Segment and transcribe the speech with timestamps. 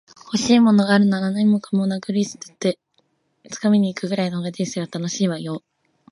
[0.33, 2.79] 欲しいものがあるなら、何もかもかなぐり捨てて
[3.51, 5.61] 掴みに行くぐらいの方が人生は楽しいわよ